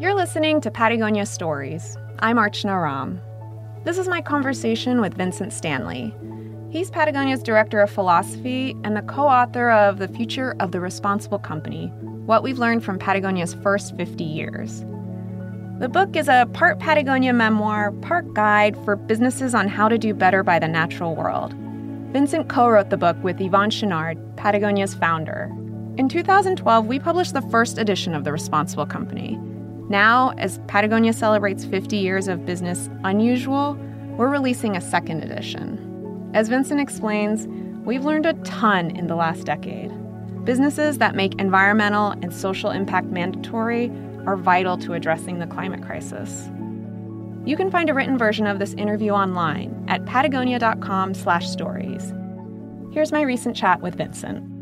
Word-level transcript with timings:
You're 0.00 0.14
listening 0.14 0.62
to 0.62 0.70
Patagonia 0.70 1.26
Stories. 1.26 1.98
I'm 2.20 2.38
Archana 2.38 2.82
Ram. 2.82 3.20
This 3.84 3.98
is 3.98 4.08
my 4.08 4.22
conversation 4.22 5.02
with 5.02 5.12
Vincent 5.12 5.52
Stanley. 5.52 6.14
He's 6.70 6.90
Patagonia's 6.90 7.42
Director 7.42 7.80
of 7.80 7.90
Philosophy 7.90 8.74
and 8.82 8.96
the 8.96 9.02
co 9.02 9.28
author 9.28 9.70
of 9.70 9.98
The 9.98 10.08
Future 10.08 10.56
of 10.58 10.72
the 10.72 10.80
Responsible 10.80 11.38
Company 11.38 11.88
What 12.24 12.42
We've 12.42 12.58
Learned 12.58 12.82
from 12.82 12.98
Patagonia's 12.98 13.52
First 13.52 13.94
50 13.94 14.24
Years. 14.24 14.80
The 15.80 15.90
book 15.92 16.16
is 16.16 16.28
a 16.28 16.48
part 16.54 16.78
Patagonia 16.78 17.34
memoir, 17.34 17.92
part 17.92 18.32
guide 18.32 18.82
for 18.86 18.96
businesses 18.96 19.54
on 19.54 19.68
how 19.68 19.90
to 19.90 19.98
do 19.98 20.14
better 20.14 20.42
by 20.42 20.58
the 20.58 20.66
natural 20.66 21.14
world. 21.14 21.52
Vincent 22.10 22.48
co 22.48 22.70
wrote 22.70 22.88
the 22.88 22.96
book 22.96 23.22
with 23.22 23.38
Yvon 23.38 23.68
Chouinard, 23.68 24.16
Patagonia's 24.38 24.94
founder. 24.94 25.54
In 25.98 26.08
2012, 26.08 26.86
we 26.86 26.98
published 26.98 27.34
the 27.34 27.42
first 27.42 27.76
edition 27.76 28.14
of 28.14 28.24
The 28.24 28.32
Responsible 28.32 28.86
Company. 28.86 29.38
Now, 29.90 30.30
as 30.38 30.60
Patagonia 30.68 31.12
celebrates 31.12 31.64
50 31.64 31.96
years 31.96 32.28
of 32.28 32.46
business 32.46 32.88
unusual, 33.02 33.76
we're 34.16 34.28
releasing 34.28 34.76
a 34.76 34.80
second 34.80 35.24
edition. 35.24 36.30
As 36.32 36.48
Vincent 36.48 36.80
explains, 36.80 37.48
we've 37.84 38.04
learned 38.04 38.24
a 38.24 38.34
ton 38.44 38.90
in 38.90 39.08
the 39.08 39.16
last 39.16 39.46
decade. 39.46 39.90
Businesses 40.44 40.98
that 40.98 41.16
make 41.16 41.34
environmental 41.40 42.12
and 42.22 42.32
social 42.32 42.70
impact 42.70 43.08
mandatory 43.08 43.90
are 44.26 44.36
vital 44.36 44.78
to 44.78 44.92
addressing 44.92 45.40
the 45.40 45.48
climate 45.48 45.82
crisis. 45.82 46.48
You 47.44 47.56
can 47.56 47.68
find 47.68 47.90
a 47.90 47.94
written 47.94 48.16
version 48.16 48.46
of 48.46 48.60
this 48.60 48.74
interview 48.74 49.10
online 49.10 49.74
at 49.88 50.06
patagonia.com/stories. 50.06 52.14
Here's 52.92 53.10
my 53.10 53.22
recent 53.22 53.56
chat 53.56 53.80
with 53.80 53.96
Vincent. 53.96 54.59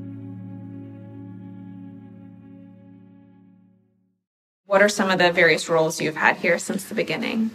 What 4.69 4.83
are 4.83 4.89
some 4.91 5.11
of 5.11 5.19
the 5.19 5.33
various 5.33 5.71
roles 5.71 5.99
you've 5.99 6.17
had 6.17 6.37
here 6.37 6.59
since 6.59 6.85
the 6.85 6.95
beginning? 6.95 7.53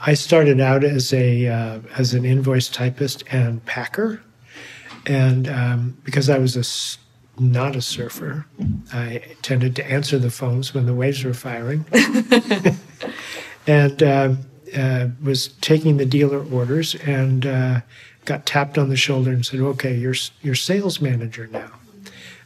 I 0.00 0.14
started 0.14 0.60
out 0.60 0.82
as 0.82 1.12
a 1.12 1.46
uh, 1.46 1.78
as 1.96 2.12
an 2.12 2.24
invoice 2.24 2.68
typist 2.68 3.22
and 3.30 3.64
packer, 3.64 4.20
and 5.06 5.48
um, 5.48 5.96
because 6.02 6.28
I 6.28 6.38
was 6.38 6.56
a 6.56 7.40
not 7.40 7.76
a 7.76 7.80
surfer, 7.80 8.46
I 8.92 9.22
tended 9.42 9.76
to 9.76 9.88
answer 9.88 10.18
the 10.18 10.32
phones 10.32 10.74
when 10.74 10.86
the 10.86 10.94
waves 10.94 11.22
were 11.22 11.34
firing, 11.34 11.84
and 13.68 14.02
uh, 14.02 14.34
uh, 14.76 15.06
was 15.22 15.48
taking 15.60 15.98
the 15.98 16.06
dealer 16.06 16.44
orders 16.52 16.96
and 16.96 17.46
uh, 17.46 17.80
got 18.24 18.44
tapped 18.44 18.76
on 18.76 18.88
the 18.88 18.96
shoulder 18.96 19.30
and 19.30 19.46
said, 19.46 19.60
"Okay, 19.60 19.94
you're 19.94 20.16
you're 20.42 20.56
sales 20.56 21.00
manager 21.00 21.46
now." 21.46 21.70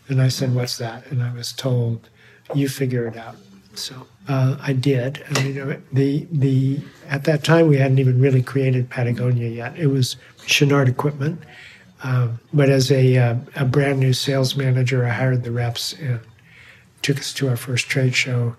And 0.09 0.21
I 0.21 0.29
said, 0.29 0.55
"What's 0.55 0.77
that?" 0.77 1.07
And 1.07 1.23
I 1.23 1.33
was 1.33 1.55
told 1.55 2.11
you 2.55 2.69
figure 2.69 3.07
it 3.07 3.17
out. 3.17 3.37
So 3.75 4.07
uh, 4.29 4.57
I 4.61 4.73
did. 4.73 5.25
I 5.31 5.43
mean, 5.43 5.83
the 5.93 6.27
the 6.31 6.81
at 7.09 7.25
that 7.25 7.43
time 7.45 7.69
we 7.69 7.79
hadn't 7.79 7.99
even 7.99 8.21
really 8.21 8.43
created 8.43 8.91
Patagonia 8.91 9.49
yet. 9.49 9.79
It 9.79 9.87
was 9.89 10.17
Chouinard 10.47 10.89
equipment, 10.89 11.43
um, 12.03 12.39
but 12.53 12.69
as 12.69 12.93
a 12.93 13.17
uh, 13.17 13.37
a 13.57 13.65
brand 13.65 14.01
new 14.01 14.13
sales 14.13 14.57
manager, 14.57 15.05
I 15.05 15.11
hired 15.11 15.45
the 15.45 15.51
reps 15.51 15.95
and 15.95 16.21
took 17.01 17.19
us 17.19 17.33
to 17.35 17.49
our 17.49 17.57
first 17.57 17.89
trade 17.89 18.15
show. 18.15 18.57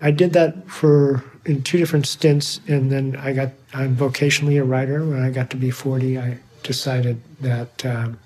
I 0.00 0.10
did 0.10 0.32
that 0.32 0.68
for 0.70 1.24
in 1.44 1.62
two 1.62 1.78
different 1.78 2.06
stints, 2.06 2.60
and 2.66 2.90
then 2.90 3.16
I 3.16 3.32
got 3.32 3.50
I'm 3.74 3.96
vocationally 3.96 4.60
a 4.60 4.64
writer. 4.64 5.04
When 5.04 5.22
I 5.22 5.30
got 5.30 5.50
to 5.50 5.56
be 5.56 5.70
40, 5.70 6.18
I 6.18 6.38
decided 6.62 7.20
that. 7.40 7.84
Um, 7.84 8.18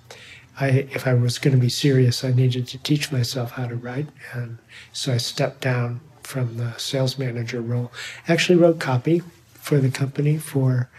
I, 0.60 0.68
if 0.90 1.06
I 1.06 1.14
was 1.14 1.38
going 1.38 1.54
to 1.54 1.60
be 1.60 1.68
serious, 1.68 2.24
I 2.24 2.32
needed 2.32 2.66
to 2.68 2.78
teach 2.78 3.12
myself 3.12 3.52
how 3.52 3.66
to 3.66 3.76
write. 3.76 4.08
And 4.32 4.58
so 4.92 5.12
I 5.12 5.18
stepped 5.18 5.60
down 5.60 6.00
from 6.22 6.56
the 6.56 6.76
sales 6.76 7.18
manager 7.18 7.60
role. 7.60 7.92
Actually, 8.26 8.58
wrote 8.58 8.80
copy 8.80 9.22
for 9.54 9.78
the 9.78 9.90
company 9.90 10.36
for 10.38 10.90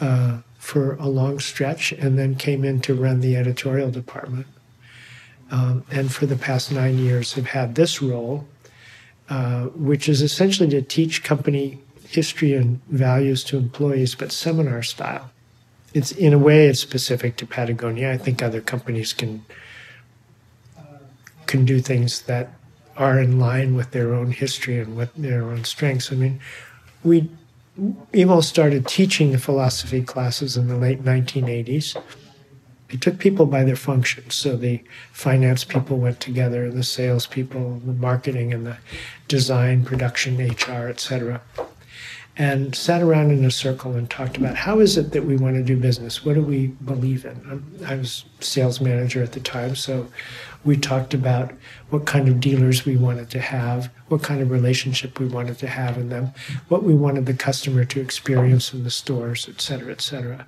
uh, 0.00 0.38
for 0.58 0.94
a 0.96 1.08
long 1.08 1.40
stretch, 1.40 1.92
and 1.92 2.18
then 2.18 2.34
came 2.34 2.64
in 2.64 2.80
to 2.80 2.94
run 2.94 3.20
the 3.20 3.36
editorial 3.36 3.90
department. 3.90 4.46
Um, 5.50 5.84
and 5.90 6.12
for 6.12 6.26
the 6.26 6.36
past 6.36 6.70
nine 6.70 6.98
years, 6.98 7.32
have 7.32 7.46
had 7.46 7.74
this 7.74 8.02
role, 8.02 8.46
uh, 9.30 9.64
which 9.66 10.08
is 10.08 10.20
essentially 10.20 10.68
to 10.70 10.82
teach 10.82 11.24
company 11.24 11.80
history 12.06 12.54
and 12.54 12.84
values 12.88 13.42
to 13.44 13.56
employees, 13.56 14.14
but 14.14 14.30
seminar 14.30 14.82
style 14.82 15.30
it's 15.94 16.12
in 16.12 16.32
a 16.32 16.38
way 16.38 16.66
it's 16.66 16.80
specific 16.80 17.36
to 17.36 17.46
Patagonia. 17.46 18.12
I 18.12 18.18
think 18.18 18.42
other 18.42 18.60
companies 18.60 19.12
can 19.12 19.44
can 21.46 21.64
do 21.64 21.80
things 21.80 22.22
that 22.22 22.50
are 22.96 23.18
in 23.18 23.38
line 23.38 23.74
with 23.74 23.92
their 23.92 24.12
own 24.12 24.32
history 24.32 24.78
and 24.78 24.96
with 24.96 25.14
their 25.14 25.44
own 25.44 25.64
strengths. 25.64 26.12
I 26.12 26.16
mean, 26.16 26.40
we 27.02 27.30
Yvon 28.12 28.42
started 28.42 28.86
teaching 28.86 29.32
the 29.32 29.38
philosophy 29.38 30.02
classes 30.02 30.56
in 30.56 30.68
the 30.68 30.76
late 30.76 31.04
1980s. 31.04 32.00
It 32.90 33.00
took 33.00 33.18
people 33.18 33.46
by 33.46 33.64
their 33.64 33.76
functions. 33.76 34.34
So 34.34 34.56
the 34.56 34.82
finance 35.12 35.62
people 35.62 35.98
went 35.98 36.20
together, 36.20 36.70
the 36.70 36.82
sales 36.82 37.26
people, 37.26 37.80
the 37.84 37.92
marketing 37.92 38.52
and 38.52 38.66
the 38.66 38.78
design, 39.28 39.84
production, 39.84 40.38
HR, 40.38 40.88
etc 40.88 41.40
and 42.38 42.72
sat 42.72 43.02
around 43.02 43.32
in 43.32 43.44
a 43.44 43.50
circle 43.50 43.94
and 43.94 44.08
talked 44.08 44.36
about 44.36 44.54
how 44.54 44.78
is 44.78 44.96
it 44.96 45.10
that 45.10 45.24
we 45.24 45.36
want 45.36 45.56
to 45.56 45.62
do 45.62 45.76
business? 45.76 46.24
What 46.24 46.34
do 46.34 46.42
we 46.42 46.68
believe 46.68 47.24
in? 47.24 47.64
I 47.84 47.96
was 47.96 48.24
sales 48.38 48.80
manager 48.80 49.24
at 49.24 49.32
the 49.32 49.40
time, 49.40 49.74
so 49.74 50.06
we 50.64 50.76
talked 50.76 51.14
about 51.14 51.50
what 51.90 52.06
kind 52.06 52.28
of 52.28 52.40
dealers 52.40 52.86
we 52.86 52.96
wanted 52.96 53.28
to 53.30 53.40
have, 53.40 53.90
what 54.06 54.22
kind 54.22 54.40
of 54.40 54.52
relationship 54.52 55.18
we 55.18 55.26
wanted 55.26 55.58
to 55.58 55.66
have 55.66 55.98
in 55.98 56.10
them, 56.10 56.32
what 56.68 56.84
we 56.84 56.94
wanted 56.94 57.26
the 57.26 57.34
customer 57.34 57.84
to 57.86 58.00
experience 58.00 58.72
in 58.72 58.84
the 58.84 58.90
stores, 58.90 59.48
et 59.48 59.60
cetera, 59.60 59.90
et 59.90 60.00
cetera. 60.00 60.46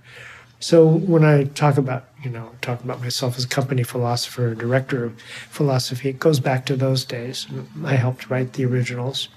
So 0.61 0.87
when 0.87 1.25
I 1.25 1.45
talk 1.45 1.77
about, 1.77 2.05
you 2.22 2.31
know, 2.31 2.51
talk 2.61 2.84
about 2.84 3.01
myself 3.01 3.37
as 3.37 3.45
a 3.45 3.49
company 3.49 3.83
philosopher, 3.83 4.55
director 4.55 5.05
of 5.05 5.21
philosophy, 5.49 6.11
it 6.11 6.21
goes 6.21 6.39
back 6.39 6.67
to 6.67 6.77
those 6.77 7.05
days. 7.05 7.49
I 7.84 7.95
helped 7.95 8.31
write 8.31 8.53
the 8.53 8.67
originals 8.67 9.28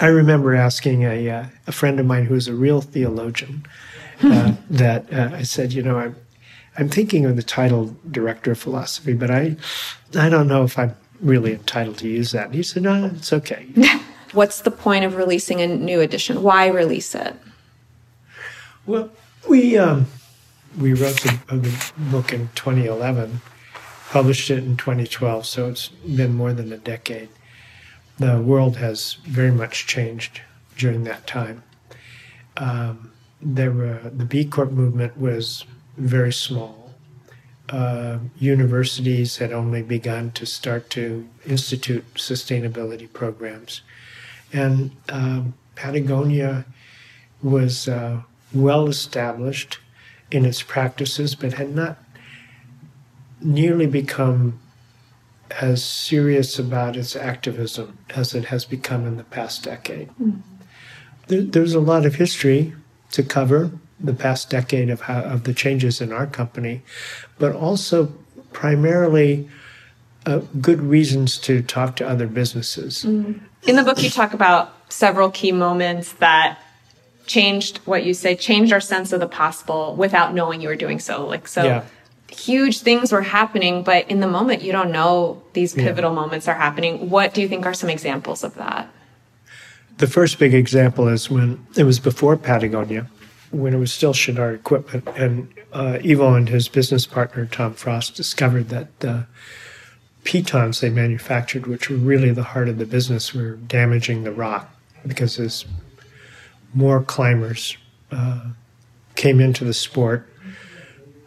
I 0.00 0.06
remember 0.06 0.54
asking 0.54 1.04
a, 1.04 1.30
uh, 1.30 1.46
a 1.66 1.72
friend 1.72 2.00
of 2.00 2.06
mine 2.06 2.24
who's 2.24 2.48
a 2.48 2.54
real 2.54 2.80
theologian 2.80 3.66
uh, 4.22 4.54
that 4.70 5.12
uh, 5.12 5.30
I 5.32 5.42
said, 5.42 5.72
you 5.72 5.82
know, 5.82 5.98
I'm, 5.98 6.16
I'm 6.76 6.88
thinking 6.88 7.24
of 7.24 7.36
the 7.36 7.42
title 7.42 7.96
director 8.10 8.52
of 8.52 8.58
philosophy, 8.58 9.14
but 9.14 9.30
I, 9.30 9.56
I 10.16 10.28
don't 10.28 10.48
know 10.48 10.64
if 10.64 10.78
I'm 10.78 10.96
really 11.20 11.52
entitled 11.52 11.98
to 11.98 12.08
use 12.08 12.32
that. 12.32 12.46
And 12.46 12.54
he 12.54 12.62
said, 12.62 12.82
no, 12.82 13.06
it's 13.14 13.32
okay. 13.32 13.68
What's 14.32 14.62
the 14.62 14.72
point 14.72 15.04
of 15.04 15.14
releasing 15.14 15.60
a 15.60 15.66
new 15.68 16.00
edition? 16.00 16.42
Why 16.42 16.66
release 16.66 17.14
it? 17.14 17.36
Well, 18.86 19.10
we, 19.48 19.78
um, 19.78 20.06
we 20.78 20.92
wrote 20.92 21.20
the, 21.20 21.38
the 21.46 21.92
book 22.10 22.32
in 22.32 22.48
2011, 22.56 23.40
published 24.10 24.50
it 24.50 24.58
in 24.58 24.76
2012, 24.76 25.46
so 25.46 25.68
it's 25.68 25.88
been 25.88 26.34
more 26.34 26.52
than 26.52 26.72
a 26.72 26.78
decade 26.78 27.28
the 28.18 28.40
world 28.40 28.76
has 28.76 29.14
very 29.24 29.50
much 29.50 29.86
changed 29.86 30.40
during 30.76 31.04
that 31.04 31.26
time. 31.26 31.62
Um, 32.56 33.10
there 33.40 33.72
were 33.72 34.00
the 34.04 34.24
B 34.24 34.44
Corp 34.44 34.70
movement 34.70 35.18
was 35.18 35.64
very 35.96 36.32
small. 36.32 36.92
Uh, 37.68 38.18
universities 38.38 39.38
had 39.38 39.52
only 39.52 39.82
begun 39.82 40.30
to 40.32 40.46
start 40.46 40.90
to 40.90 41.26
institute 41.46 42.04
sustainability 42.14 43.10
programs, 43.12 43.80
and 44.52 44.90
um, 45.08 45.54
Patagonia 45.74 46.66
was 47.42 47.88
uh, 47.88 48.22
well 48.52 48.86
established 48.86 49.78
in 50.30 50.44
its 50.44 50.62
practices, 50.62 51.34
but 51.34 51.54
had 51.54 51.74
not 51.74 51.98
nearly 53.40 53.86
become 53.86 54.60
as 55.60 55.84
serious 55.84 56.58
about 56.58 56.96
its 56.96 57.14
activism 57.14 57.98
as 58.10 58.34
it 58.34 58.46
has 58.46 58.64
become 58.64 59.06
in 59.06 59.16
the 59.16 59.24
past 59.24 59.62
decade. 59.62 60.10
Mm. 60.20 60.40
There, 61.28 61.42
there's 61.42 61.74
a 61.74 61.80
lot 61.80 62.06
of 62.06 62.16
history 62.16 62.74
to 63.12 63.22
cover 63.22 63.70
the 64.00 64.14
past 64.14 64.50
decade 64.50 64.90
of 64.90 65.02
how, 65.02 65.22
of 65.22 65.44
the 65.44 65.54
changes 65.54 66.00
in 66.00 66.12
our 66.12 66.26
company, 66.26 66.82
but 67.38 67.54
also 67.54 68.12
primarily 68.52 69.48
uh, 70.26 70.40
good 70.60 70.80
reasons 70.80 71.38
to 71.38 71.62
talk 71.62 71.96
to 71.96 72.08
other 72.08 72.26
businesses. 72.26 73.04
Mm. 73.04 73.40
In 73.62 73.76
the 73.76 73.82
book, 73.82 74.02
you 74.02 74.10
talk 74.10 74.34
about 74.34 74.74
several 74.90 75.30
key 75.30 75.52
moments 75.52 76.12
that 76.14 76.58
changed 77.26 77.78
what 77.78 78.04
you 78.04 78.12
say, 78.12 78.34
changed 78.34 78.72
our 78.72 78.80
sense 78.80 79.12
of 79.12 79.20
the 79.20 79.28
possible 79.28 79.94
without 79.94 80.34
knowing 80.34 80.60
you 80.60 80.68
were 80.68 80.76
doing 80.76 80.98
so. 80.98 81.26
Like 81.26 81.48
so. 81.48 81.64
Yeah 81.64 81.84
huge 82.28 82.80
things 82.80 83.12
were 83.12 83.22
happening, 83.22 83.82
but 83.82 84.08
in 84.10 84.20
the 84.20 84.26
moment, 84.26 84.62
you 84.62 84.72
don't 84.72 84.90
know 84.90 85.42
these 85.52 85.74
pivotal 85.74 86.10
yeah. 86.10 86.20
moments 86.20 86.48
are 86.48 86.54
happening. 86.54 87.10
What 87.10 87.34
do 87.34 87.40
you 87.40 87.48
think 87.48 87.66
are 87.66 87.74
some 87.74 87.90
examples 87.90 88.44
of 88.44 88.54
that? 88.56 88.88
The 89.98 90.06
first 90.06 90.38
big 90.38 90.54
example 90.54 91.08
is 91.08 91.30
when 91.30 91.64
it 91.76 91.84
was 91.84 92.00
before 92.00 92.36
Patagonia, 92.36 93.08
when 93.50 93.74
it 93.74 93.78
was 93.78 93.92
still 93.92 94.12
Chouinard 94.12 94.56
equipment, 94.56 95.06
and 95.16 95.48
uh, 95.72 95.98
Yvon 96.02 96.36
and 96.38 96.48
his 96.48 96.68
business 96.68 97.06
partner 97.06 97.46
Tom 97.46 97.74
Frost 97.74 98.16
discovered 98.16 98.70
that 98.70 99.04
uh, 99.04 99.22
pitons 100.24 100.80
they 100.80 100.90
manufactured, 100.90 101.66
which 101.66 101.88
were 101.88 101.96
really 101.96 102.32
the 102.32 102.42
heart 102.42 102.68
of 102.68 102.78
the 102.78 102.86
business, 102.86 103.32
were 103.32 103.52
damaging 103.56 104.24
the 104.24 104.32
rock 104.32 104.74
because 105.06 105.38
as 105.38 105.64
more 106.72 107.02
climbers 107.02 107.76
uh, 108.10 108.48
came 109.14 109.40
into 109.40 109.64
the 109.64 109.74
sport, 109.74 110.28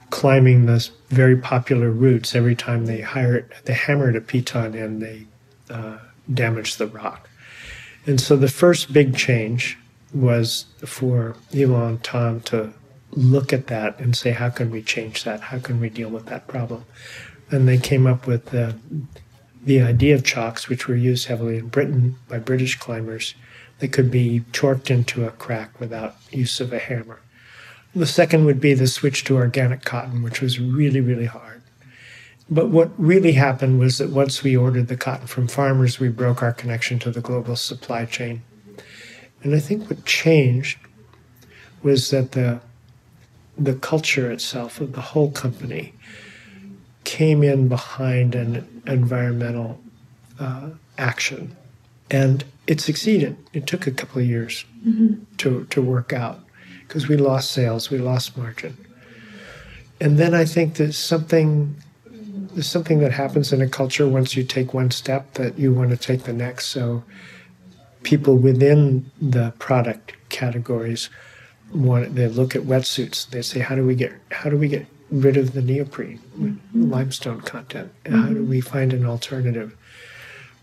climbing 0.09 0.65
the 0.65 0.89
very 1.09 1.37
popular 1.37 1.89
routes. 1.89 2.35
Every 2.35 2.55
time 2.55 2.85
they 2.85 3.01
hired, 3.01 3.53
they 3.65 3.73
hammered 3.73 4.15
a 4.15 4.21
piton 4.21 4.73
and 4.73 5.01
they 5.01 5.25
uh, 5.69 5.97
damaged 6.33 6.77
the 6.77 6.87
rock. 6.87 7.29
And 8.05 8.21
so 8.21 8.35
the 8.37 8.47
first 8.47 8.93
big 8.93 9.15
change 9.15 9.77
was 10.13 10.65
for 10.85 11.35
Yvon 11.51 12.01
Tom 12.01 12.39
to 12.41 12.73
look 13.11 13.51
at 13.51 13.67
that 13.67 13.99
and 13.99 14.15
say, 14.15 14.31
how 14.31 14.49
can 14.49 14.71
we 14.71 14.81
change 14.81 15.23
that? 15.23 15.41
How 15.41 15.59
can 15.59 15.79
we 15.79 15.89
deal 15.89 16.09
with 16.09 16.27
that 16.27 16.47
problem? 16.47 16.85
And 17.51 17.67
they 17.67 17.77
came 17.77 18.07
up 18.07 18.27
with 18.27 18.47
the, 18.47 18.75
the 19.63 19.81
idea 19.81 20.15
of 20.15 20.23
chocks, 20.23 20.69
which 20.69 20.87
were 20.87 20.95
used 20.95 21.27
heavily 21.27 21.57
in 21.57 21.67
Britain 21.67 22.15
by 22.27 22.39
British 22.39 22.77
climbers, 22.77 23.35
that 23.79 23.89
could 23.89 24.09
be 24.09 24.43
torqued 24.53 24.89
into 24.89 25.25
a 25.25 25.31
crack 25.31 25.79
without 25.79 26.15
use 26.31 26.59
of 26.59 26.73
a 26.73 26.79
hammer. 26.79 27.19
The 27.97 28.05
second 28.05 28.45
would 28.45 28.61
be 28.61 28.75
the 28.75 28.85
switch 28.85 29.23
to 29.23 29.37
organic 29.37 29.83
cotton, 29.83 30.21
which 30.21 30.39
was 30.39 30.59
really, 30.59 31.01
really 31.01 31.25
hard. 31.25 31.63
But 32.47 32.69
what 32.69 32.91
really 32.97 33.31
happened 33.31 33.79
was 33.79 33.97
that 33.97 34.11
once 34.11 34.43
we 34.43 34.55
ordered 34.55 34.87
the 34.87 34.95
cotton 34.95 35.25
from 35.25 35.47
farmers, 35.47 35.99
we 35.99 36.09
broke 36.09 36.43
our 36.43 36.53
connection 36.53 36.99
to 36.99 37.11
the 37.11 37.21
global 37.21 37.55
supply 37.55 38.05
chain. 38.05 38.43
And 39.41 39.55
I 39.55 39.59
think 39.59 39.89
what 39.89 40.05
changed 40.05 40.77
was 41.81 42.11
that 42.11 42.33
the 42.33 42.59
the 43.57 43.73
culture 43.73 44.29
itself 44.29 44.79
of 44.79 44.93
the 44.93 45.01
whole 45.01 45.31
company 45.31 45.95
came 47.03 47.41
in 47.41 47.67
behind 47.67 48.35
an 48.35 48.83
environmental 48.85 49.81
uh, 50.39 50.69
action, 50.99 51.57
and 52.11 52.43
it 52.67 52.79
succeeded. 52.79 53.35
It 53.53 53.65
took 53.65 53.87
a 53.87 53.91
couple 53.91 54.21
of 54.21 54.27
years 54.27 54.65
mm-hmm. 54.85 55.23
to 55.37 55.65
to 55.65 55.81
work 55.81 56.13
out 56.13 56.46
because 56.87 57.07
we 57.07 57.17
lost 57.17 57.51
sales, 57.51 57.89
we 57.89 57.97
lost 57.97 58.37
margin, 58.37 58.77
and 59.99 60.17
then 60.17 60.33
I 60.33 60.45
think 60.45 60.75
there's 60.75 60.97
something 60.97 61.75
there's 62.53 62.67
something 62.67 62.99
that 62.99 63.11
happens 63.11 63.53
in 63.53 63.61
a 63.61 63.69
culture 63.69 64.07
once 64.07 64.35
you 64.35 64.43
take 64.43 64.73
one 64.73 64.89
step 64.89 65.33
that 65.35 65.59
you 65.59 65.71
want 65.71 65.91
to 65.91 65.97
take 65.97 66.23
the 66.23 66.33
next. 66.33 66.67
So 66.67 67.03
people 68.01 68.35
within 68.35 69.11
the 69.21 69.53
product 69.59 70.13
categories 70.29 71.09
want 71.73 72.15
they 72.15 72.27
look 72.27 72.55
at 72.55 72.63
wetsuits. 72.63 73.29
They 73.29 73.41
say, 73.41 73.59
how 73.59 73.75
do 73.75 73.85
we 73.85 73.95
get 73.95 74.13
how 74.31 74.49
do 74.49 74.57
we 74.57 74.67
get 74.67 74.85
rid 75.11 75.37
of 75.37 75.53
the 75.53 75.61
neoprene 75.61 76.19
mm-hmm. 76.37 76.89
limestone 76.89 77.41
content? 77.41 77.91
Mm-hmm. 78.05 78.21
How 78.21 78.29
do 78.29 78.43
we 78.43 78.61
find 78.61 78.93
an 78.93 79.05
alternative? 79.05 79.75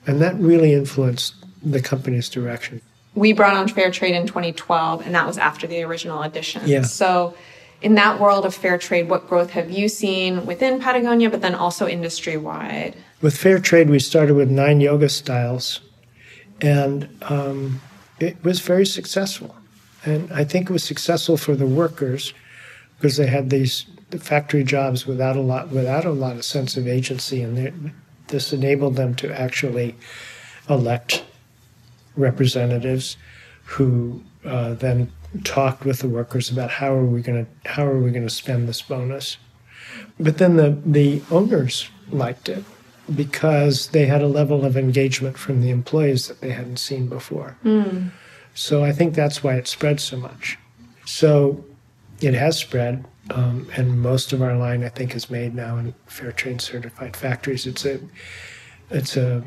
And 0.06 0.20
that 0.20 0.34
really 0.36 0.72
influenced 0.72 1.34
the 1.62 1.80
company's 1.80 2.28
direction. 2.28 2.82
We 3.14 3.32
brought 3.32 3.54
on 3.54 3.68
fair 3.68 3.90
trade 3.90 4.14
in 4.14 4.26
2012, 4.26 5.06
and 5.06 5.14
that 5.14 5.26
was 5.26 5.38
after 5.38 5.66
the 5.66 5.82
original 5.82 6.22
edition. 6.22 6.62
Yeah. 6.66 6.82
So, 6.82 7.36
in 7.80 7.94
that 7.96 8.18
world 8.18 8.46
of 8.46 8.54
fair 8.54 8.78
trade, 8.78 9.08
what 9.08 9.28
growth 9.28 9.50
have 9.50 9.70
you 9.70 9.88
seen 9.88 10.46
within 10.46 10.80
Patagonia, 10.80 11.30
but 11.30 11.42
then 11.42 11.54
also 11.54 11.86
industry 11.86 12.36
wide? 12.36 12.96
With 13.20 13.36
fair 13.36 13.58
trade, 13.58 13.90
we 13.90 13.98
started 13.98 14.34
with 14.34 14.50
nine 14.50 14.80
yoga 14.80 15.08
styles, 15.08 15.80
and 16.60 17.08
um, 17.22 17.80
it 18.18 18.42
was 18.42 18.60
very 18.60 18.86
successful. 18.86 19.54
And 20.04 20.32
I 20.32 20.44
think 20.44 20.68
it 20.68 20.72
was 20.72 20.84
successful 20.84 21.36
for 21.36 21.54
the 21.54 21.66
workers 21.66 22.34
because 22.96 23.16
they 23.16 23.26
had 23.26 23.50
these 23.50 23.86
factory 24.18 24.64
jobs 24.64 25.06
without 25.06 25.36
a 25.36 25.40
lot 25.40 25.70
without 25.70 26.04
a 26.04 26.10
lot 26.10 26.36
of 26.36 26.44
sense 26.44 26.76
of 26.76 26.86
agency, 26.86 27.42
and 27.42 27.92
this 28.28 28.52
enabled 28.52 28.96
them 28.96 29.14
to 29.16 29.40
actually 29.40 29.94
elect 30.68 31.24
representatives 32.16 33.16
who 33.64 34.22
uh, 34.44 34.74
then 34.74 35.10
talked 35.42 35.84
with 35.84 35.98
the 35.98 36.08
workers 36.08 36.50
about 36.50 36.70
how 36.70 36.94
are 36.94 37.04
we 37.04 37.20
going 37.20 37.44
to 37.44 37.70
how 37.70 37.84
are 37.84 37.98
we 37.98 38.10
going 38.10 38.22
to 38.22 38.30
spend 38.30 38.68
this 38.68 38.82
bonus. 38.82 39.38
But 40.18 40.38
then 40.38 40.56
the 40.56 40.78
the 40.84 41.22
owners 41.30 41.88
liked 42.10 42.48
it 42.48 42.64
because 43.14 43.88
they 43.88 44.06
had 44.06 44.22
a 44.22 44.26
level 44.26 44.64
of 44.64 44.76
engagement 44.76 45.36
from 45.36 45.60
the 45.60 45.70
employees 45.70 46.28
that 46.28 46.40
they 46.40 46.50
hadn't 46.50 46.78
seen 46.78 47.08
before. 47.08 47.56
Mm. 47.64 48.10
So 48.54 48.84
I 48.84 48.92
think 48.92 49.14
that's 49.14 49.42
why 49.42 49.54
it 49.54 49.66
spread 49.66 50.00
so 50.00 50.16
much. 50.16 50.58
So 51.04 51.64
it 52.20 52.34
has 52.34 52.56
spread, 52.56 53.04
um, 53.30 53.68
and 53.76 54.00
most 54.00 54.32
of 54.32 54.40
our 54.40 54.56
line 54.56 54.84
I 54.84 54.88
think 54.88 55.14
is 55.14 55.28
made 55.28 55.54
now 55.54 55.76
in 55.76 55.94
fair 56.06 56.32
trade 56.32 56.60
certified 56.60 57.16
factories. 57.16 57.66
It's 57.66 57.84
a 57.84 58.00
it's 58.90 59.16
a, 59.16 59.42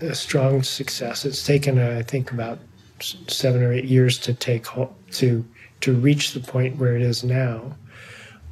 a 0.00 0.14
strong 0.14 0.62
success. 0.62 1.24
It's 1.24 1.44
taken 1.44 1.78
uh, 1.78 1.96
I 1.98 2.02
think 2.02 2.30
about 2.30 2.58
seven 3.28 3.62
or 3.62 3.72
eight 3.72 3.84
years 3.84 4.18
to 4.18 4.34
take 4.34 4.66
to 5.12 5.44
to 5.80 5.92
reach 5.94 6.32
the 6.32 6.40
point 6.40 6.76
where 6.78 6.96
it 6.96 7.02
is 7.02 7.24
now, 7.24 7.76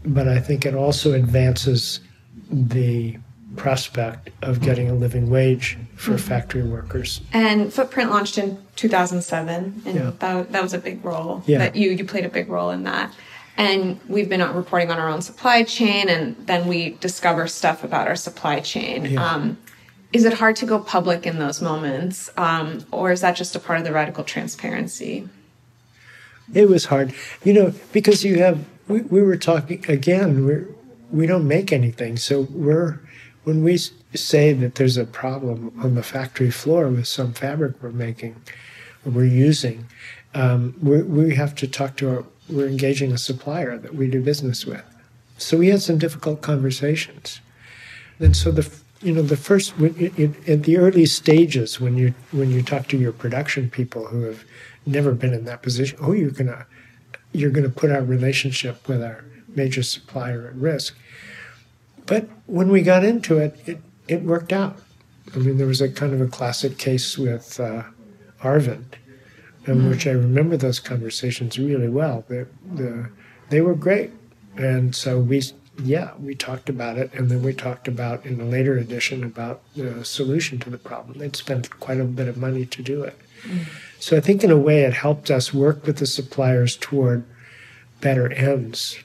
but 0.04 0.28
I 0.28 0.40
think 0.40 0.66
it 0.66 0.74
also 0.74 1.12
advances 1.12 2.00
the 2.50 3.16
prospect 3.56 4.30
of 4.42 4.60
getting 4.60 4.88
a 4.88 4.94
living 4.94 5.30
wage 5.30 5.78
for 5.96 6.12
mm-hmm. 6.12 6.28
factory 6.28 6.62
workers. 6.62 7.20
And 7.32 7.72
Footprint 7.72 8.10
launched 8.10 8.38
in 8.38 8.58
2007, 8.76 9.82
and 9.84 9.94
yeah. 9.94 10.12
that, 10.18 10.52
that 10.52 10.62
was 10.62 10.74
a 10.74 10.78
big 10.78 11.04
role. 11.04 11.42
Yeah. 11.46 11.58
That 11.58 11.76
you 11.76 11.90
you 11.90 12.04
played 12.04 12.24
a 12.24 12.30
big 12.30 12.48
role 12.48 12.70
in 12.70 12.84
that. 12.84 13.14
And 13.58 14.00
we've 14.08 14.30
been 14.30 14.40
reporting 14.54 14.90
on 14.90 14.98
our 14.98 15.08
own 15.08 15.20
supply 15.20 15.62
chain, 15.62 16.08
and 16.08 16.36
then 16.46 16.66
we 16.66 16.90
discover 17.00 17.46
stuff 17.46 17.84
about 17.84 18.08
our 18.08 18.16
supply 18.16 18.60
chain. 18.60 19.04
Yeah. 19.04 19.24
Um, 19.24 19.58
is 20.12 20.24
it 20.24 20.34
hard 20.34 20.56
to 20.56 20.66
go 20.66 20.78
public 20.78 21.26
in 21.26 21.38
those 21.38 21.62
moments, 21.62 22.30
um, 22.36 22.84
or 22.90 23.12
is 23.12 23.20
that 23.22 23.36
just 23.36 23.56
a 23.56 23.60
part 23.60 23.78
of 23.78 23.84
the 23.84 23.92
radical 23.92 24.24
transparency? 24.24 25.28
It 26.52 26.68
was 26.68 26.86
hard, 26.86 27.14
you 27.44 27.52
know, 27.52 27.72
because 27.92 28.24
you 28.24 28.38
have. 28.38 28.64
We, 28.88 29.00
we 29.02 29.22
were 29.22 29.36
talking 29.36 29.84
again. 29.88 30.44
We're 30.44 30.68
we 31.10 31.26
don't 31.26 31.46
make 31.46 31.72
anything, 31.72 32.16
so 32.16 32.42
we're 32.50 33.00
when 33.44 33.62
we 33.62 33.78
say 34.14 34.52
that 34.52 34.74
there's 34.74 34.96
a 34.96 35.04
problem 35.04 35.72
on 35.82 35.94
the 35.94 36.02
factory 36.02 36.50
floor 36.50 36.88
with 36.88 37.06
some 37.06 37.32
fabric 37.32 37.82
we're 37.82 37.90
making 37.90 38.36
or 39.04 39.12
we're 39.12 39.24
using, 39.24 39.86
um, 40.34 40.74
we 40.82 41.02
we 41.02 41.34
have 41.34 41.54
to 41.56 41.66
talk 41.66 41.96
to 41.96 42.10
our, 42.10 42.24
we're 42.48 42.68
engaging 42.68 43.12
a 43.12 43.18
supplier 43.18 43.78
that 43.78 43.94
we 43.94 44.08
do 44.08 44.22
business 44.22 44.66
with. 44.66 44.84
So 45.38 45.56
we 45.56 45.68
had 45.68 45.82
some 45.82 45.98
difficult 45.98 46.40
conversations. 46.40 47.40
And 48.20 48.36
so 48.36 48.52
the, 48.52 48.70
you 49.02 49.12
know, 49.12 49.22
the 49.22 49.36
first, 49.36 49.76
in, 49.78 50.62
the 50.62 50.76
early 50.76 51.06
stages, 51.06 51.80
when 51.80 51.96
you, 51.96 52.14
when 52.30 52.50
you 52.50 52.62
talk 52.62 52.88
to 52.88 52.96
your 52.96 53.12
production 53.12 53.68
people 53.70 54.06
who 54.06 54.22
have 54.22 54.44
never 54.86 55.12
been 55.12 55.32
in 55.32 55.44
that 55.44 55.62
position, 55.62 55.98
oh, 56.00 56.12
you're 56.12 56.30
going 56.30 56.46
to, 56.46 56.66
you're 57.32 57.50
to 57.50 57.68
put 57.68 57.90
our 57.90 58.02
relationship 58.02 58.86
with 58.88 59.02
our 59.02 59.24
major 59.54 59.82
supplier 59.82 60.48
at 60.48 60.54
risk 60.54 60.96
but 62.06 62.28
when 62.46 62.68
we 62.68 62.82
got 62.82 63.04
into 63.04 63.38
it, 63.38 63.56
it, 63.66 63.78
it 64.08 64.22
worked 64.22 64.52
out. 64.52 64.76
I 65.34 65.38
mean, 65.38 65.58
there 65.58 65.66
was 65.66 65.80
a 65.80 65.88
kind 65.88 66.12
of 66.12 66.20
a 66.20 66.26
classic 66.26 66.78
case 66.78 67.16
with 67.16 67.58
uh, 67.60 67.84
Arvind, 68.42 68.94
in 69.66 69.76
mm. 69.76 69.90
which 69.90 70.06
I 70.06 70.10
remember 70.10 70.56
those 70.56 70.80
conversations 70.80 71.58
really 71.58 71.88
well. 71.88 72.24
The, 72.28 72.46
the, 72.74 73.08
they 73.50 73.60
were 73.60 73.74
great. 73.74 74.10
And 74.56 74.94
so 74.94 75.18
we, 75.18 75.42
yeah, 75.82 76.12
we 76.18 76.34
talked 76.34 76.68
about 76.68 76.98
it. 76.98 77.12
And 77.14 77.30
then 77.30 77.42
we 77.42 77.52
talked 77.52 77.88
about 77.88 78.26
in 78.26 78.40
a 78.40 78.44
later 78.44 78.76
edition 78.76 79.24
about 79.24 79.62
the 79.74 80.04
solution 80.04 80.58
to 80.60 80.70
the 80.70 80.78
problem. 80.78 81.18
They'd 81.18 81.36
spent 81.36 81.78
quite 81.80 82.00
a 82.00 82.04
bit 82.04 82.28
of 82.28 82.36
money 82.36 82.66
to 82.66 82.82
do 82.82 83.02
it. 83.02 83.18
Mm. 83.44 83.66
So 83.98 84.16
I 84.16 84.20
think 84.20 84.44
in 84.44 84.50
a 84.50 84.58
way 84.58 84.82
it 84.82 84.94
helped 84.94 85.30
us 85.30 85.54
work 85.54 85.86
with 85.86 85.98
the 85.98 86.06
suppliers 86.06 86.76
toward 86.76 87.24
better 88.00 88.32
ends 88.32 88.98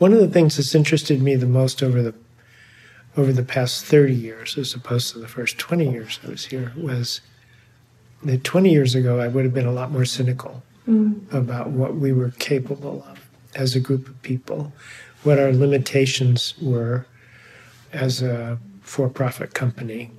One 0.00 0.14
of 0.14 0.20
the 0.20 0.28
things 0.28 0.56
that's 0.56 0.74
interested 0.74 1.20
me 1.20 1.36
the 1.36 1.44
most 1.44 1.82
over 1.82 2.00
the 2.00 2.14
over 3.18 3.34
the 3.34 3.42
past 3.42 3.84
30 3.84 4.14
years, 4.14 4.56
as 4.56 4.72
opposed 4.72 5.12
to 5.12 5.18
the 5.18 5.28
first 5.28 5.58
20 5.58 5.90
years 5.90 6.18
I 6.24 6.30
was 6.30 6.46
here, 6.46 6.72
was 6.74 7.20
that 8.22 8.42
20 8.42 8.72
years 8.72 8.94
ago 8.94 9.20
I 9.20 9.28
would 9.28 9.44
have 9.44 9.52
been 9.52 9.66
a 9.66 9.72
lot 9.72 9.90
more 9.90 10.06
cynical 10.06 10.62
mm. 10.88 11.32
about 11.32 11.70
what 11.70 11.96
we 11.96 12.12
were 12.12 12.30
capable 12.32 13.04
of 13.08 13.28
as 13.54 13.74
a 13.74 13.80
group 13.80 14.08
of 14.08 14.20
people, 14.22 14.72
what 15.22 15.38
our 15.38 15.52
limitations 15.52 16.54
were 16.60 17.06
as 17.92 18.22
a 18.22 18.58
for 18.82 19.08
profit 19.08 19.54
company. 19.54 20.10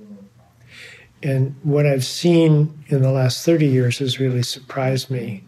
And 1.22 1.54
what 1.62 1.86
I've 1.86 2.04
seen 2.04 2.84
in 2.88 3.02
the 3.02 3.12
last 3.12 3.44
30 3.44 3.66
years 3.66 3.98
has 3.98 4.18
really 4.18 4.42
surprised 4.42 5.10
me 5.10 5.44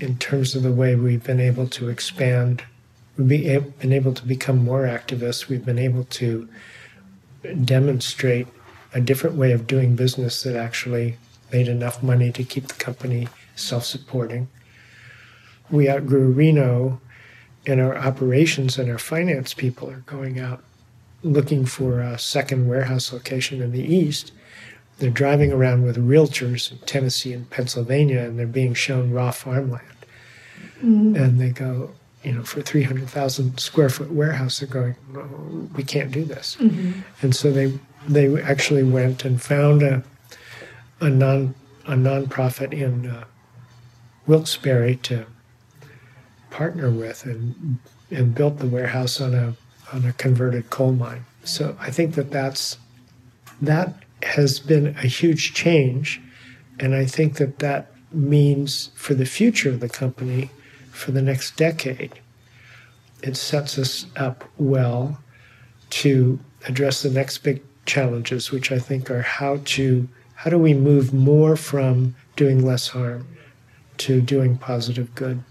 in 0.00 0.16
terms 0.18 0.54
of 0.54 0.62
the 0.62 0.72
way 0.72 0.94
we've 0.94 1.24
been 1.24 1.40
able 1.40 1.66
to 1.68 1.88
expand 1.88 2.62
we've 3.16 3.78
been 3.78 3.92
able 3.92 4.12
to 4.12 4.26
become 4.26 4.58
more 4.58 4.82
activists. 4.82 5.48
We've 5.48 5.64
been 5.64 5.78
able 5.78 6.04
to 6.04 6.48
demonstrate 7.64 8.46
a 8.92 9.00
different 9.00 9.36
way 9.36 9.52
of 9.52 9.66
doing 9.66 9.96
business 9.96 10.42
that 10.42 10.56
actually 10.56 11.16
made 11.52 11.68
enough 11.68 12.02
money 12.02 12.32
to 12.32 12.44
keep 12.44 12.68
the 12.68 12.74
company 12.74 13.28
self 13.56 13.84
supporting. 13.84 14.48
We 15.70 15.90
outgrew 15.90 16.30
Reno, 16.30 17.00
and 17.66 17.80
our 17.80 17.96
operations 17.96 18.78
and 18.78 18.90
our 18.90 18.98
finance 18.98 19.52
people 19.52 19.90
are 19.90 20.04
going 20.06 20.38
out 20.38 20.62
looking 21.22 21.66
for 21.66 22.00
a 22.00 22.18
second 22.18 22.68
warehouse 22.68 23.12
location 23.12 23.60
in 23.60 23.72
the 23.72 23.82
east. 23.82 24.32
They're 24.98 25.10
driving 25.10 25.52
around 25.52 25.82
with 25.82 25.96
realtors 25.96 26.70
in 26.70 26.78
Tennessee 26.78 27.32
and 27.32 27.50
Pennsylvania, 27.50 28.20
and 28.20 28.38
they're 28.38 28.46
being 28.46 28.74
shown 28.74 29.10
raw 29.10 29.30
farmland. 29.30 29.82
Mm-hmm. 30.78 31.16
And 31.16 31.40
they 31.40 31.50
go, 31.50 31.90
you 32.22 32.32
know, 32.32 32.44
for 32.44 32.62
300,000 32.62 33.58
square 33.58 33.88
foot 33.88 34.10
warehouse, 34.10 34.58
they're 34.58 34.68
going, 34.68 34.96
no, 35.12 35.68
we 35.74 35.82
can't 35.82 36.10
do 36.10 36.24
this. 36.24 36.56
Mm-hmm. 36.60 37.00
And 37.22 37.34
so 37.34 37.50
they 37.50 37.78
they 38.08 38.40
actually 38.40 38.84
went 38.84 39.24
and 39.24 39.42
found 39.42 39.82
a 39.82 40.02
a 41.00 41.10
non 41.10 41.54
a 41.86 41.92
nonprofit 41.92 42.72
in 42.72 43.06
uh, 43.06 43.24
Wilkes-Barre 44.26 44.96
to 44.96 45.26
partner 46.50 46.90
with 46.90 47.24
and 47.26 47.78
and 48.10 48.34
built 48.34 48.58
the 48.58 48.66
warehouse 48.66 49.20
on 49.20 49.34
a 49.34 49.54
on 49.92 50.04
a 50.04 50.12
converted 50.14 50.70
coal 50.70 50.92
mine. 50.92 51.24
So 51.44 51.76
I 51.80 51.90
think 51.90 52.14
that 52.14 52.30
that's 52.30 52.78
that 53.60 53.94
has 54.22 54.58
been 54.58 54.88
a 54.88 55.06
huge 55.06 55.54
change, 55.54 56.20
and 56.80 56.94
I 56.94 57.04
think 57.04 57.36
that 57.36 57.58
that 57.60 57.92
means 58.12 58.90
for 58.94 59.14
the 59.14 59.26
future 59.26 59.70
of 59.70 59.80
the 59.80 59.88
company, 59.88 60.50
for 60.90 61.12
the 61.12 61.22
next 61.22 61.56
decade, 61.56 62.20
it 63.22 63.36
sets 63.36 63.78
us 63.78 64.06
up 64.16 64.44
well 64.56 65.20
to 65.90 66.38
address 66.66 67.02
the 67.02 67.10
next 67.10 67.38
big 67.38 67.62
challenges, 67.84 68.50
which 68.50 68.72
I 68.72 68.78
think 68.78 69.10
are 69.10 69.22
how 69.22 69.60
to 69.76 70.08
how 70.34 70.50
do 70.50 70.58
we 70.58 70.74
move 70.74 71.14
more 71.14 71.56
from 71.56 72.14
doing 72.34 72.64
less 72.64 72.88
harm 72.88 73.26
to 73.98 74.20
doing 74.20 74.58
positive 74.58 75.14
good. 75.14 75.42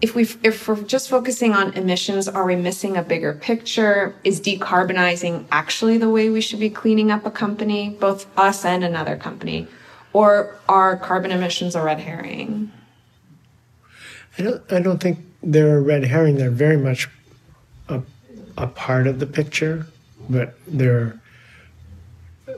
If 0.00 0.14
we 0.14 0.22
if 0.42 0.66
we're 0.66 0.82
just 0.82 1.10
focusing 1.10 1.52
on 1.52 1.74
emissions 1.74 2.26
are 2.26 2.46
we 2.46 2.56
missing 2.56 2.96
a 2.96 3.02
bigger 3.02 3.34
picture? 3.34 4.14
Is 4.24 4.40
decarbonizing 4.40 5.44
actually 5.52 5.98
the 5.98 6.08
way 6.08 6.30
we 6.30 6.40
should 6.40 6.60
be 6.60 6.70
cleaning 6.70 7.10
up 7.10 7.26
a 7.26 7.30
company 7.30 7.90
both 7.90 8.26
us 8.38 8.64
and 8.64 8.82
another 8.82 9.16
company? 9.16 9.68
Or 10.12 10.56
are 10.68 10.96
carbon 10.96 11.30
emissions 11.30 11.74
a 11.74 11.82
red 11.82 12.00
herring? 12.00 12.72
I 14.38 14.42
don't 14.42 14.72
i 14.72 14.80
don't 14.80 15.00
think 15.00 15.18
they're 15.42 15.78
a 15.78 15.82
red 15.82 16.04
herring. 16.04 16.36
They're 16.36 16.50
very 16.50 16.78
much 16.78 17.08
a, 17.88 18.02
a 18.56 18.66
part 18.66 19.06
of 19.06 19.18
the 19.18 19.26
picture 19.26 19.86
but 20.30 20.54
they're 20.66 21.20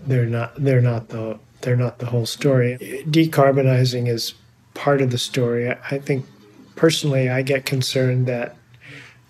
they're 0.06 0.26
not 0.26 0.54
they're 0.56 0.80
not 0.80 1.08
the 1.08 1.38
they're 1.62 1.76
not 1.76 1.98
the 1.98 2.06
whole 2.06 2.26
story. 2.26 2.76
Decarbonizing 3.08 4.08
is 4.08 4.34
part 4.74 5.00
of 5.00 5.10
the 5.10 5.18
story 5.18 5.70
i 5.90 5.98
think 5.98 6.24
personally, 6.76 7.28
I 7.28 7.42
get 7.42 7.66
concerned 7.66 8.26
that 8.26 8.56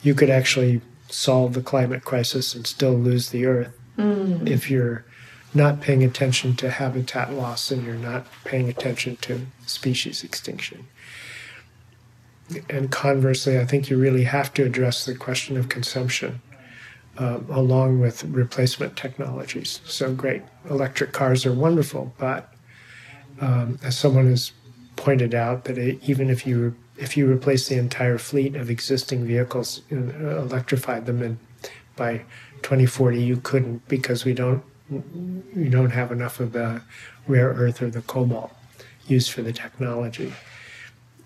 you 0.02 0.14
could 0.14 0.30
actually 0.30 0.80
solve 1.10 1.52
the 1.52 1.62
climate 1.62 2.04
crisis 2.04 2.54
and 2.54 2.66
still 2.66 2.94
lose 2.94 3.28
the 3.28 3.46
Earth 3.46 3.78
mm. 3.98 4.48
if 4.48 4.70
you're 4.70 5.04
not 5.54 5.80
paying 5.80 6.02
attention 6.02 6.56
to 6.56 6.70
habitat 6.70 7.32
loss 7.34 7.70
and 7.70 7.84
you're 7.84 7.94
not 7.94 8.24
paying 8.44 8.68
attention 8.70 9.16
to 9.16 9.46
species 9.66 10.24
extinction. 10.24 10.86
And 12.70 12.90
conversely, 12.90 13.58
I 13.58 13.66
think 13.66 13.90
you 13.90 13.98
really 13.98 14.24
have 14.24 14.52
to 14.54 14.64
address 14.64 15.04
the 15.04 15.14
question 15.14 15.56
of 15.56 15.68
consumption 15.68 16.40
um, 17.18 17.46
along 17.50 18.00
with 18.00 18.24
replacement 18.24 18.96
technologies. 18.96 19.82
So, 19.84 20.14
great, 20.14 20.42
electric 20.70 21.12
cars 21.12 21.44
are 21.44 21.52
wonderful, 21.52 22.14
but 22.16 22.52
um, 23.40 23.78
as 23.82 23.96
someone 23.98 24.28
has 24.30 24.52
pointed 24.96 25.34
out, 25.34 25.64
that 25.64 25.78
it, 25.78 25.98
even 26.08 26.30
if 26.30 26.46
you 26.46 26.74
if 26.98 27.16
you 27.16 27.30
replace 27.30 27.68
the 27.68 27.78
entire 27.78 28.18
fleet 28.18 28.54
of 28.54 28.70
existing 28.70 29.26
vehicles, 29.26 29.82
uh, 29.90 29.96
electrify 29.96 31.00
them, 31.00 31.22
and 31.22 31.38
by 31.96 32.18
2040 32.62 33.22
you 33.22 33.36
couldn't 33.38 33.86
because 33.88 34.24
we 34.24 34.32
don't 34.32 34.62
you 34.90 35.68
don't 35.70 35.90
have 35.90 36.12
enough 36.12 36.40
of 36.40 36.52
the 36.52 36.82
rare 37.26 37.48
earth 37.48 37.80
or 37.82 37.90
the 37.90 38.02
cobalt 38.02 38.52
used 39.06 39.30
for 39.32 39.42
the 39.42 39.52
technology. 39.52 40.32